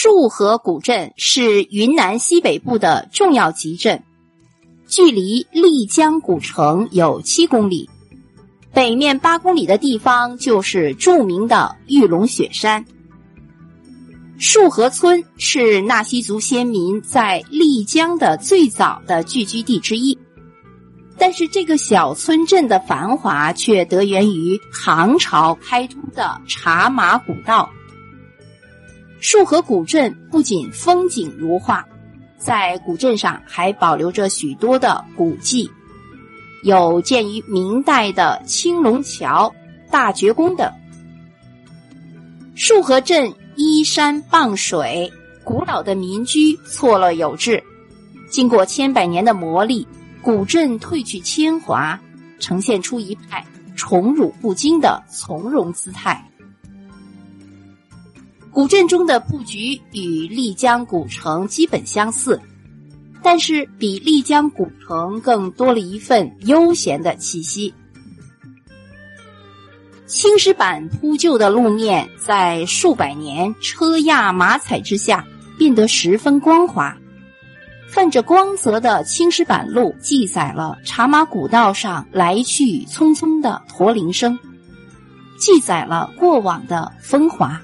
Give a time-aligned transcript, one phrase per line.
[0.00, 4.04] 束河古镇是云南西北部的重要集镇，
[4.86, 7.90] 距离丽江古城有七公里，
[8.72, 12.86] 北面八公里的地方就是著名的玉龙雪山。
[14.38, 20.16] 束河村是纳西族先民在丽江的最早的聚居地之一，
[21.18, 27.68] 但是这个小村镇的繁华却得源于唐朝开通的茶马古道。
[29.20, 31.84] 束河古镇不仅风景如画，
[32.38, 35.68] 在古镇上还保留着许多的古迹，
[36.62, 39.52] 有建于明代的青龙桥、
[39.90, 40.72] 大觉宫等。
[42.54, 45.12] 束河镇依山傍水，
[45.42, 47.62] 古老的民居错落有致，
[48.30, 49.84] 经过千百年的磨砺，
[50.22, 51.98] 古镇褪去铅华，
[52.38, 56.27] 呈现出一派宠辱不惊的从容姿态。
[58.52, 62.40] 古镇中的布局与丽江古城基本相似，
[63.22, 67.72] 但是比丽江古城更多了一份悠闲的气息。
[70.06, 75.24] 青石板铺就的路面，在数百年车压马踩之下，
[75.58, 76.96] 变得十分光滑。
[77.86, 84.38] 泛着光泽的青石板路，记载了茶马古道上来去匆匆的驼铃声，
[85.38, 87.60] 记载了过往的风华。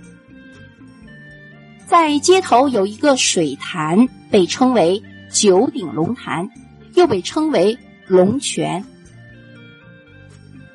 [1.96, 6.50] 在街头有一个水潭，被称为九鼎龙潭，
[6.94, 7.78] 又被称为
[8.08, 8.84] 龙泉。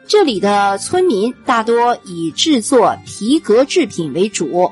[0.08, 4.72] 这里的村民大多以制作皮革制品为主，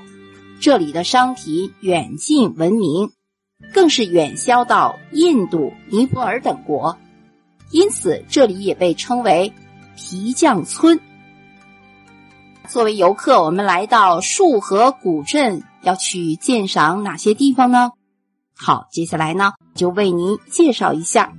[0.62, 3.11] 这里的商品远近闻名，
[3.73, 6.98] 更是远销到印度、尼泊尔等国，
[7.72, 9.52] 因此这里也被称为
[9.98, 11.02] 皮匠村。
[12.70, 15.64] 作为游客，我们来到束河古镇。
[15.88, 17.92] 要去鉴赏哪些地方呢？
[18.54, 21.32] 好，接下来呢就为您介绍一下。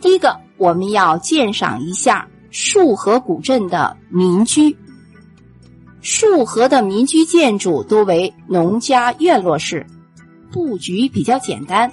[0.00, 4.76] 第一个，我们要鉴赏一下束河古镇的民居。
[6.00, 9.86] 束河的民居建筑多为农家院落式，
[10.50, 11.92] 布局比较简单，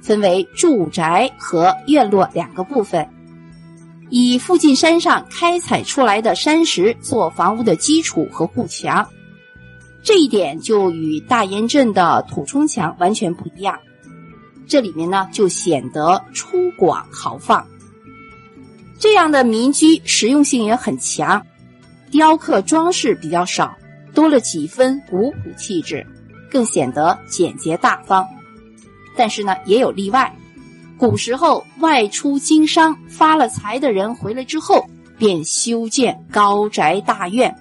[0.00, 3.08] 分为住宅和院落两个部分，
[4.10, 9.04] 以附近山上开采出来的山石做房屋的基础和护墙。
[10.04, 13.78] 这一点就与大研镇的土冲墙完全不一样，
[14.66, 17.64] 这里面呢就显得粗犷豪放。
[18.98, 21.44] 这样的民居实用性也很强，
[22.10, 23.76] 雕刻装饰比较少，
[24.12, 26.04] 多了几分古朴气质，
[26.50, 28.26] 更显得简洁大方。
[29.16, 30.34] 但是呢，也有例外，
[30.96, 34.84] 古时候外出经商发了财的人回来之后，
[35.16, 37.54] 便修建高宅大院。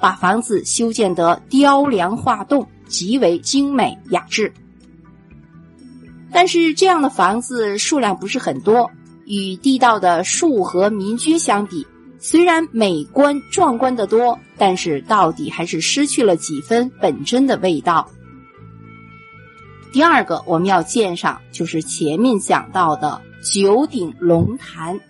[0.00, 4.52] 把房子修建得雕梁画栋，极为精美雅致。
[6.32, 8.90] 但是这样的房子数量不是很多，
[9.24, 11.86] 与地道的树河民居相比，
[12.18, 18.08] 虽然美观壮观的多，但是到底还是失去了几分本真的味道。
[19.92, 25.00] 第二个我们要鉴赏，就是前面讲到的九鼎龙潭。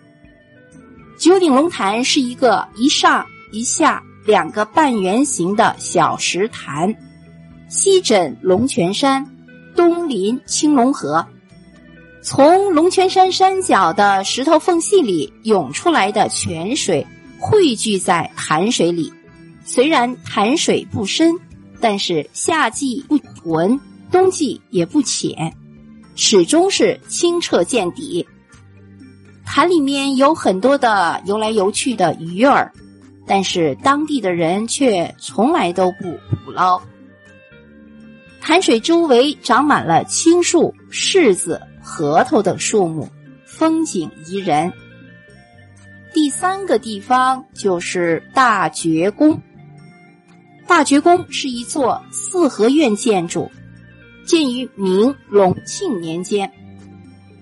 [1.17, 4.01] 九鼎龙潭是一个一上一下。
[4.27, 6.93] 两个半圆形的小石潭，
[7.69, 9.25] 西枕龙泉山，
[9.73, 11.25] 东临青龙河。
[12.21, 17.07] 从龙泉山山脚的石头缝隙里涌出来的泉水
[17.39, 19.13] 汇聚在潭水里，
[19.63, 21.33] 虽然潭水不深，
[21.79, 23.79] 但是夏季不浑，
[24.11, 25.53] 冬季也不浅，
[26.17, 28.27] 始终是清澈见底。
[29.45, 32.73] 潭里面有很多的游来游去的鱼儿。
[33.27, 36.81] 但是当地的人却从来都不捕捞。
[38.39, 43.09] 潭水周围长满了青树、柿子、核桃等树木，
[43.45, 44.71] 风景宜人。
[46.13, 49.41] 第三个地方就是大觉宫。
[50.65, 53.51] 大觉宫是一座四合院建筑，
[54.25, 56.51] 建于明隆庆年间。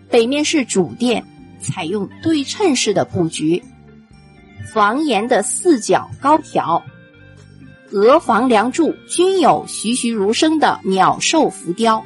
[0.09, 1.23] 北面是主殿，
[1.59, 3.63] 采用对称式的布局。
[4.73, 6.83] 房檐的四角高挑，
[7.91, 12.03] 额房梁柱均有栩栩如生的鸟兽浮雕。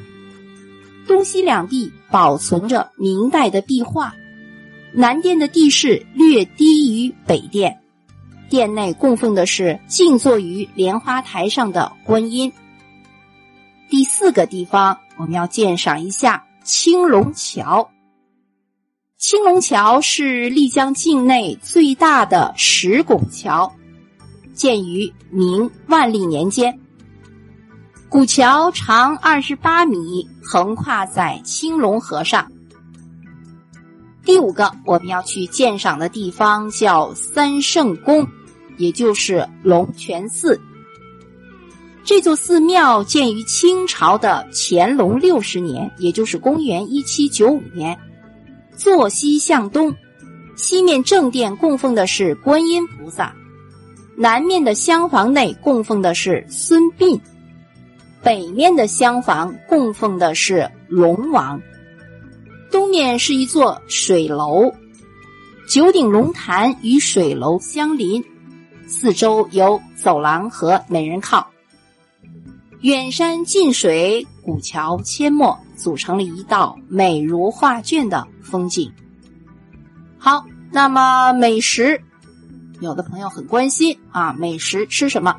[1.06, 4.14] 东西两壁保存着明代的壁画。
[4.92, 7.80] 南殿的地势略低于北殿，
[8.48, 12.52] 殿内供奉的是静坐于莲花台上的观音。
[13.88, 17.90] 第四个地方，我们要鉴赏一下青龙桥。
[19.20, 23.70] 青龙桥是丽江境内最大的石拱桥，
[24.54, 26.80] 建于明万历年间。
[28.08, 32.50] 古桥长二十八米，横跨在青龙河上。
[34.24, 38.26] 第五个我们要去鉴赏的地方叫三圣宫，
[38.78, 40.58] 也就是龙泉寺。
[42.04, 47.98] 这座寺庙建于清朝的乾隆六十年，也就是公元一七九五年，
[48.80, 49.94] 坐西向东，
[50.56, 53.36] 西面正殿供奉的是观音菩萨，
[54.16, 57.20] 南面的厢房内供奉的是孙膑，
[58.22, 61.60] 北面的厢房供奉的是龙王，
[62.70, 64.72] 东面是一座水楼，
[65.68, 68.24] 九鼎龙潭与水楼相邻，
[68.86, 71.46] 四周有走廊和美人靠。
[72.80, 78.92] 远山近水，古桥阡陌，组成了一道美如画卷的风景。
[80.18, 82.00] 好，那么美食，
[82.80, 85.36] 有的朋友很关心啊，美食吃什么？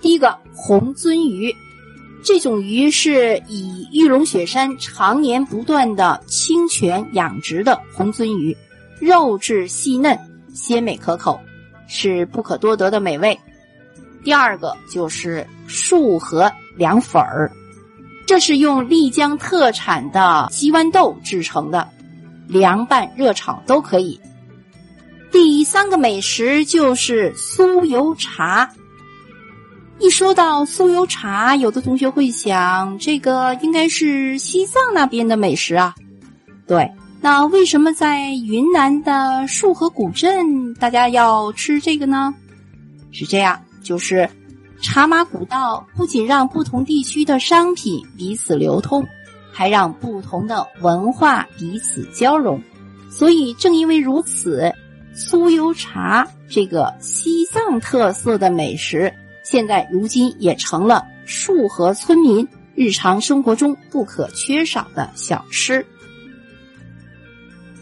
[0.00, 1.52] 第一个红鳟鱼，
[2.22, 8.56] 这种鱼是以玉龙雪山常年不断的清泉养殖的红鳟鱼，
[9.00, 10.16] 肉质细嫩，
[10.54, 11.40] 鲜美可口，
[11.88, 13.36] 是不可多得的美味。
[14.22, 17.50] 第二个就是束河凉粉儿，
[18.32, 21.86] 这是用丽江特产的鸡豌豆制成的，
[22.48, 24.18] 凉拌、热炒都可以。
[25.30, 28.70] 第三个美食就是酥油茶。
[29.98, 35.94] 一说到酥油茶，有的同学会想，这个应该是西藏那边的美食啊。
[36.66, 36.90] 对，
[37.20, 42.34] 那为什么在云南的束河古镇大家要吃这个呢？
[43.12, 43.60] 是这样。
[43.82, 44.30] 就是
[44.82, 49.06] 茶马古道不仅让不同地区的商品彼此流通，
[49.52, 52.60] 还让不同的文化彼此交融。
[53.08, 54.72] 所以正因为如此，
[55.14, 59.14] 酥油茶这个西藏特色的美食，
[59.44, 65.86] 现在如今也成了束河村民日常生活中不可缺少的小吃。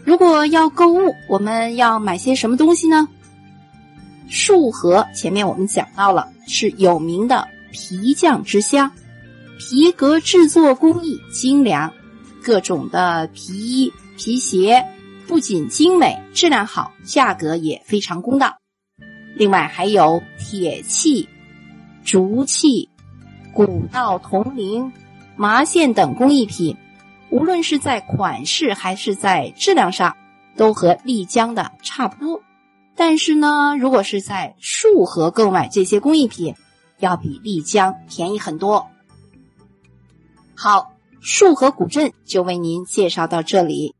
[0.03, 3.07] 如果要购物，我们要买些什么东西呢？
[4.31, 8.89] 束河前面我们讲到了，是有名的皮匠之乡，
[9.59, 11.91] 皮革制作工艺精良，
[12.41, 14.87] 各种的皮衣、皮鞋
[15.27, 18.57] 不仅精美、质量好，价格也非常公道。
[19.35, 21.27] 另外还有铁器、
[22.05, 22.89] 竹器、
[23.53, 24.93] 古道铜铃、
[25.35, 26.77] 麻线等工艺品，
[27.29, 30.15] 无论是在款式还是在质量上，
[30.55, 32.41] 都和丽江的差不多。
[33.03, 36.53] 但是呢，如果是在束河购买这些工艺品，
[36.99, 38.91] 要比丽江便宜很多。
[40.53, 43.95] 好，束河古镇就为您介绍到这里。